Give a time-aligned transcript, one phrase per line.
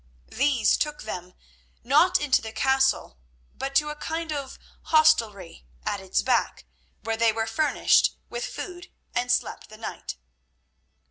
[0.31, 1.35] These took them,
[1.83, 3.19] not into the castle,
[3.55, 6.65] but to a kind of hostelry at its back,
[7.03, 10.15] where they were furnished with food and slept the night.